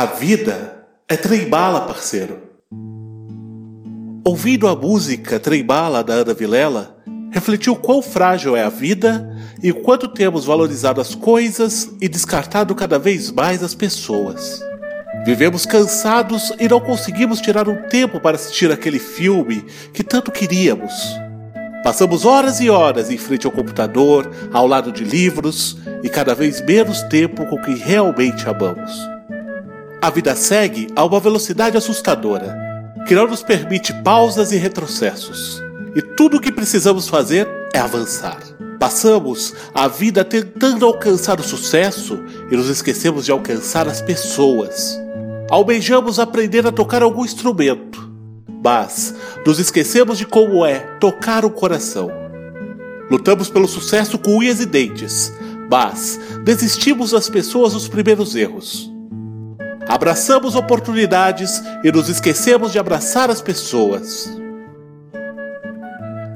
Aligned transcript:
A 0.00 0.06
vida 0.06 0.86
é 1.06 1.14
trem-bala, 1.14 1.82
parceiro. 1.82 2.38
Ouvindo 4.24 4.66
a 4.66 4.74
música 4.74 5.38
Trem-bala 5.38 6.02
da 6.02 6.14
Ana 6.14 6.32
Vilela, 6.32 6.96
refletiu 7.30 7.76
quão 7.76 8.00
frágil 8.00 8.56
é 8.56 8.62
a 8.64 8.70
vida 8.70 9.30
e 9.62 9.74
quanto 9.74 10.08
temos 10.08 10.46
valorizado 10.46 11.02
as 11.02 11.14
coisas 11.14 11.90
e 12.00 12.08
descartado 12.08 12.74
cada 12.74 12.98
vez 12.98 13.30
mais 13.30 13.62
as 13.62 13.74
pessoas. 13.74 14.62
Vivemos 15.26 15.66
cansados 15.66 16.50
e 16.58 16.66
não 16.66 16.80
conseguimos 16.80 17.38
tirar 17.38 17.68
um 17.68 17.86
tempo 17.90 18.18
para 18.20 18.36
assistir 18.36 18.72
aquele 18.72 18.98
filme 18.98 19.66
que 19.92 20.02
tanto 20.02 20.32
queríamos. 20.32 20.94
Passamos 21.84 22.24
horas 22.24 22.58
e 22.58 22.70
horas 22.70 23.10
em 23.10 23.18
frente 23.18 23.44
ao 23.44 23.52
computador, 23.52 24.30
ao 24.50 24.66
lado 24.66 24.92
de 24.92 25.04
livros 25.04 25.76
e 26.02 26.08
cada 26.08 26.34
vez 26.34 26.64
menos 26.64 27.02
tempo 27.02 27.44
com 27.44 27.60
quem 27.60 27.76
realmente 27.76 28.48
amamos. 28.48 29.19
A 30.02 30.08
vida 30.08 30.34
segue 30.34 30.88
a 30.96 31.04
uma 31.04 31.20
velocidade 31.20 31.76
assustadora, 31.76 32.56
que 33.06 33.14
não 33.14 33.26
nos 33.26 33.42
permite 33.42 33.92
pausas 34.02 34.50
e 34.50 34.56
retrocessos. 34.56 35.62
E 35.94 36.00
tudo 36.00 36.38
o 36.38 36.40
que 36.40 36.50
precisamos 36.50 37.06
fazer 37.06 37.46
é 37.74 37.78
avançar. 37.78 38.38
Passamos 38.78 39.54
a 39.74 39.86
vida 39.88 40.24
tentando 40.24 40.86
alcançar 40.86 41.38
o 41.38 41.42
sucesso 41.42 42.18
e 42.50 42.56
nos 42.56 42.70
esquecemos 42.70 43.26
de 43.26 43.30
alcançar 43.30 43.86
as 43.86 44.00
pessoas. 44.00 44.98
Almejamos 45.50 46.18
aprender 46.18 46.66
a 46.66 46.72
tocar 46.72 47.02
algum 47.02 47.22
instrumento, 47.22 48.10
mas 48.64 49.14
nos 49.44 49.58
esquecemos 49.58 50.16
de 50.16 50.24
como 50.24 50.64
é 50.64 50.78
tocar 50.98 51.44
o 51.44 51.50
coração. 51.50 52.10
Lutamos 53.10 53.50
pelo 53.50 53.68
sucesso 53.68 54.18
com 54.18 54.38
unhas 54.38 54.60
e 54.60 54.66
dentes, 54.66 55.30
mas 55.70 56.18
desistimos 56.42 57.10
das 57.10 57.28
pessoas 57.28 57.74
nos 57.74 57.86
primeiros 57.86 58.34
erros. 58.34 58.89
Abraçamos 59.90 60.54
oportunidades 60.54 61.60
e 61.82 61.90
nos 61.90 62.08
esquecemos 62.08 62.70
de 62.70 62.78
abraçar 62.78 63.28
as 63.28 63.42
pessoas. 63.42 64.32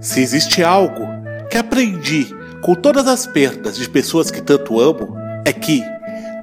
Se 0.00 0.22
existe 0.22 0.64
algo 0.64 1.06
que 1.50 1.58
aprendi 1.58 2.34
com 2.62 2.74
todas 2.74 3.06
as 3.06 3.26
perdas 3.26 3.76
de 3.76 3.86
pessoas 3.90 4.30
que 4.30 4.40
tanto 4.40 4.80
amo, 4.80 5.14
é 5.44 5.52
que 5.52 5.84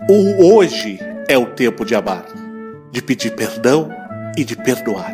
o 0.08 0.54
hoje 0.54 1.00
é 1.28 1.36
o 1.36 1.48
tempo 1.48 1.84
de 1.84 1.96
amar, 1.96 2.26
de 2.92 3.02
pedir 3.02 3.36
perdão 3.36 3.90
e 4.38 4.46
de 4.46 4.56
perdoar. 4.56 5.12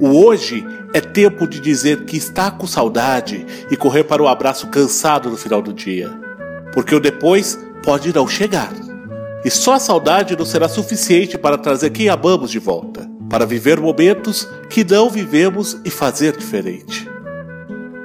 O 0.00 0.24
hoje 0.24 0.66
é 0.94 1.02
tempo 1.02 1.46
de 1.46 1.60
dizer 1.60 2.06
que 2.06 2.16
está 2.16 2.50
com 2.50 2.66
saudade 2.66 3.44
e 3.70 3.76
correr 3.76 4.04
para 4.04 4.22
o 4.22 4.26
abraço 4.26 4.68
cansado 4.68 5.28
no 5.28 5.36
final 5.36 5.60
do 5.60 5.74
dia, 5.74 6.08
porque 6.72 6.94
o 6.94 7.00
depois 7.00 7.58
pode 7.84 8.10
não 8.10 8.26
chegar. 8.26 8.72
E 9.44 9.50
só 9.50 9.74
a 9.74 9.80
saudade 9.80 10.36
não 10.36 10.44
será 10.44 10.68
suficiente 10.68 11.38
para 11.38 11.56
trazer 11.56 11.90
quem 11.90 12.08
amamos 12.08 12.50
de 12.50 12.58
volta, 12.58 13.08
para 13.28 13.46
viver 13.46 13.80
momentos 13.80 14.46
que 14.68 14.84
não 14.84 15.08
vivemos 15.08 15.78
e 15.84 15.90
fazer 15.90 16.36
diferente. 16.36 17.08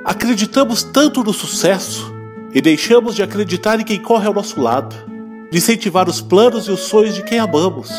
Acreditamos 0.05 0.83
tanto 0.83 1.23
no 1.23 1.33
sucesso 1.33 2.13
e 2.53 2.61
deixamos 2.61 3.15
de 3.15 3.23
acreditar 3.23 3.79
em 3.79 3.83
quem 3.83 4.01
corre 4.01 4.27
ao 4.27 4.33
nosso 4.33 4.61
lado, 4.61 4.95
de 5.51 5.57
incentivar 5.57 6.07
os 6.07 6.21
planos 6.21 6.67
e 6.67 6.71
os 6.71 6.81
sonhos 6.81 7.15
de 7.15 7.23
quem 7.23 7.39
amamos. 7.39 7.89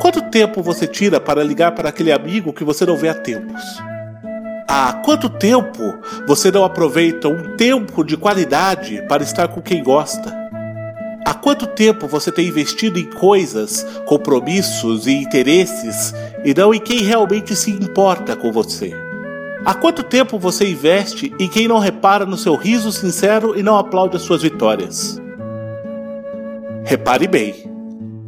Quanto 0.00 0.20
tempo 0.30 0.62
você 0.62 0.86
tira 0.86 1.20
para 1.20 1.44
ligar 1.44 1.72
para 1.72 1.88
aquele 1.88 2.12
amigo 2.12 2.52
que 2.52 2.64
você 2.64 2.84
não 2.84 2.96
vê 2.96 3.08
há 3.08 3.14
tempos? 3.14 3.62
Há 4.68 4.92
quanto 5.04 5.28
tempo 5.28 5.82
você 6.26 6.50
não 6.50 6.64
aproveita 6.64 7.28
um 7.28 7.56
tempo 7.56 8.04
de 8.04 8.16
qualidade 8.16 9.02
para 9.08 9.22
estar 9.22 9.48
com 9.48 9.60
quem 9.60 9.82
gosta? 9.82 10.39
Há 11.24 11.34
quanto 11.34 11.66
tempo 11.66 12.08
você 12.08 12.32
tem 12.32 12.48
investido 12.48 12.98
em 12.98 13.04
coisas, 13.04 13.86
compromissos 14.06 15.06
e 15.06 15.12
interesses 15.12 16.14
e 16.44 16.54
não 16.54 16.72
em 16.72 16.80
quem 16.80 17.02
realmente 17.02 17.54
se 17.54 17.70
importa 17.70 18.34
com 18.34 18.50
você? 18.50 18.92
Há 19.64 19.74
quanto 19.74 20.02
tempo 20.02 20.38
você 20.38 20.66
investe 20.66 21.34
em 21.38 21.46
quem 21.46 21.68
não 21.68 21.78
repara 21.78 22.24
no 22.24 22.38
seu 22.38 22.56
riso 22.56 22.90
sincero 22.90 23.58
e 23.58 23.62
não 23.62 23.76
aplaude 23.76 24.16
as 24.16 24.22
suas 24.22 24.42
vitórias? 24.42 25.20
Repare 26.84 27.28
bem, 27.28 27.54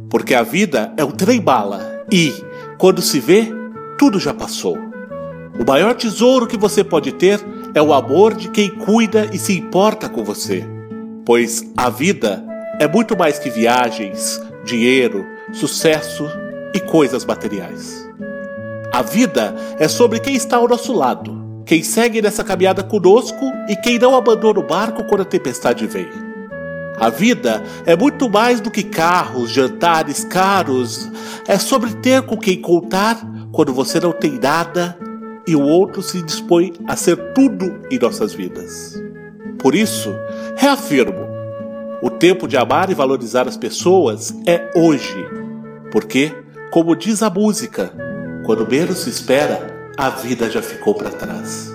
porque 0.09 0.35
a 0.35 0.43
vida 0.43 0.93
é 0.95 1.03
um 1.03 1.11
trem-bala 1.11 2.05
e, 2.11 2.31
quando 2.77 3.01
se 3.01 3.19
vê, 3.19 3.51
tudo 3.97 4.19
já 4.19 4.33
passou. 4.33 4.77
O 5.59 5.65
maior 5.67 5.95
tesouro 5.95 6.45
que 6.45 6.57
você 6.57 6.83
pode 6.83 7.11
ter 7.11 7.43
é 7.73 7.81
o 7.81 7.91
amor 7.91 8.35
de 8.35 8.49
quem 8.49 8.69
cuida 8.69 9.27
e 9.33 9.39
se 9.39 9.57
importa 9.57 10.07
com 10.07 10.23
você, 10.23 10.63
pois 11.25 11.63
a 11.75 11.89
vida 11.89 12.52
é 12.79 12.87
muito 12.87 13.17
mais 13.17 13.39
que 13.39 13.49
viagens, 13.49 14.41
dinheiro, 14.63 15.25
sucesso 15.51 16.29
e 16.73 16.79
coisas 16.79 17.25
materiais. 17.25 18.07
A 18.91 19.01
vida 19.01 19.55
é 19.79 19.87
sobre 19.87 20.19
quem 20.19 20.35
está 20.35 20.57
ao 20.57 20.67
nosso 20.67 20.93
lado, 20.93 21.63
quem 21.65 21.81
segue 21.81 22.21
nessa 22.21 22.43
caminhada 22.43 22.83
conosco 22.83 23.51
e 23.67 23.75
quem 23.75 23.97
não 23.97 24.15
abandona 24.15 24.59
o 24.59 24.67
barco 24.67 25.03
quando 25.05 25.21
a 25.21 25.25
tempestade 25.25 25.87
vem. 25.87 26.07
A 26.99 27.09
vida 27.09 27.63
é 27.85 27.95
muito 27.95 28.29
mais 28.29 28.61
do 28.61 28.69
que 28.69 28.83
carros, 28.83 29.49
jantares 29.49 30.23
caros. 30.23 31.09
É 31.47 31.57
sobre 31.57 31.91
ter 31.95 32.21
com 32.21 32.37
quem 32.37 32.61
contar 32.61 33.19
quando 33.51 33.73
você 33.73 33.99
não 33.99 34.11
tem 34.11 34.39
nada 34.39 34.97
e 35.47 35.55
o 35.55 35.61
outro 35.61 36.01
se 36.01 36.21
dispõe 36.21 36.73
a 36.87 36.95
ser 36.95 37.33
tudo 37.33 37.81
em 37.89 37.97
nossas 37.97 38.33
vidas. 38.33 39.01
Por 39.57 39.73
isso, 39.73 40.13
reafirmo: 40.55 41.32
o 42.03 42.09
tempo 42.09 42.49
de 42.49 42.57
amar 42.57 42.89
e 42.89 42.93
valorizar 42.93 43.47
as 43.47 43.55
pessoas 43.55 44.35
é 44.45 44.69
hoje. 44.75 45.25
Porque, 45.89 46.35
como 46.69 46.97
diz 46.97 47.23
a 47.23 47.29
música, 47.29 47.93
quando 48.45 48.69
menos 48.69 48.97
se 48.97 49.09
espera, 49.09 49.91
a 49.95 50.09
vida 50.09 50.49
já 50.49 50.61
ficou 50.61 50.93
para 50.93 51.09
trás. 51.09 51.71